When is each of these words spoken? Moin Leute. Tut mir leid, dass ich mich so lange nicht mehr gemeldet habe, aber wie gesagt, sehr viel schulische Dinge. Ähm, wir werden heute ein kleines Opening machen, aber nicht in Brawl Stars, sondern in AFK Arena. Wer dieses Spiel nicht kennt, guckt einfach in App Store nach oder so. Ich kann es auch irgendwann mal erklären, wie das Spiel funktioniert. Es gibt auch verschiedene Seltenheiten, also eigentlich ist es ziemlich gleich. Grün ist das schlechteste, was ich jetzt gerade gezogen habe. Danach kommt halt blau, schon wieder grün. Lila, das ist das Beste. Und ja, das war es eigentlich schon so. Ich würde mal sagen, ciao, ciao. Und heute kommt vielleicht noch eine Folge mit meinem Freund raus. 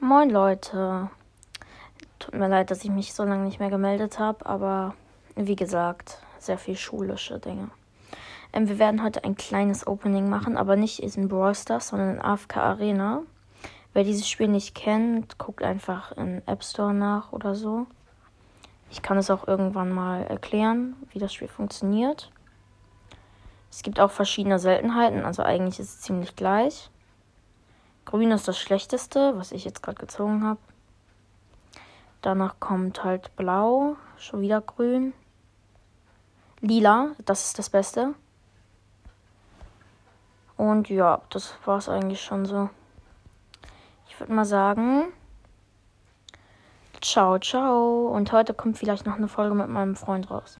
Moin 0.00 0.28
Leute. 0.28 1.08
Tut 2.18 2.34
mir 2.34 2.48
leid, 2.48 2.70
dass 2.70 2.84
ich 2.84 2.90
mich 2.90 3.14
so 3.14 3.24
lange 3.24 3.44
nicht 3.44 3.60
mehr 3.60 3.70
gemeldet 3.70 4.18
habe, 4.18 4.44
aber 4.44 4.94
wie 5.36 5.56
gesagt, 5.56 6.18
sehr 6.38 6.58
viel 6.58 6.76
schulische 6.76 7.38
Dinge. 7.38 7.70
Ähm, 8.52 8.68
wir 8.68 8.78
werden 8.78 9.02
heute 9.02 9.24
ein 9.24 9.36
kleines 9.36 9.86
Opening 9.86 10.28
machen, 10.28 10.58
aber 10.58 10.76
nicht 10.76 10.98
in 10.98 11.28
Brawl 11.28 11.54
Stars, 11.54 11.88
sondern 11.88 12.16
in 12.16 12.20
AFK 12.20 12.58
Arena. 12.58 13.22
Wer 13.94 14.04
dieses 14.04 14.28
Spiel 14.28 14.48
nicht 14.48 14.74
kennt, 14.74 15.38
guckt 15.38 15.62
einfach 15.62 16.12
in 16.12 16.42
App 16.46 16.62
Store 16.62 16.92
nach 16.92 17.32
oder 17.32 17.54
so. 17.54 17.86
Ich 18.90 19.00
kann 19.00 19.16
es 19.16 19.30
auch 19.30 19.48
irgendwann 19.48 19.92
mal 19.92 20.24
erklären, 20.24 20.94
wie 21.10 21.18
das 21.18 21.32
Spiel 21.32 21.48
funktioniert. 21.48 22.30
Es 23.70 23.82
gibt 23.82 23.98
auch 23.98 24.10
verschiedene 24.10 24.58
Seltenheiten, 24.58 25.24
also 25.24 25.42
eigentlich 25.42 25.80
ist 25.80 25.94
es 25.94 26.00
ziemlich 26.02 26.36
gleich. 26.36 26.90
Grün 28.06 28.30
ist 28.30 28.46
das 28.46 28.58
schlechteste, 28.58 29.36
was 29.36 29.50
ich 29.52 29.64
jetzt 29.64 29.82
gerade 29.82 29.98
gezogen 29.98 30.44
habe. 30.44 30.60
Danach 32.22 32.58
kommt 32.60 33.02
halt 33.04 33.34
blau, 33.36 33.96
schon 34.16 34.40
wieder 34.40 34.60
grün. 34.60 35.12
Lila, 36.60 37.10
das 37.24 37.46
ist 37.46 37.58
das 37.58 37.68
Beste. 37.68 38.14
Und 40.56 40.88
ja, 40.88 41.20
das 41.30 41.54
war 41.64 41.78
es 41.78 41.88
eigentlich 41.88 42.22
schon 42.22 42.46
so. 42.46 42.70
Ich 44.08 44.18
würde 44.20 44.32
mal 44.32 44.44
sagen, 44.44 45.12
ciao, 47.00 47.38
ciao. 47.40 48.06
Und 48.08 48.30
heute 48.30 48.54
kommt 48.54 48.78
vielleicht 48.78 49.04
noch 49.04 49.16
eine 49.16 49.28
Folge 49.28 49.54
mit 49.56 49.68
meinem 49.68 49.96
Freund 49.96 50.30
raus. 50.30 50.54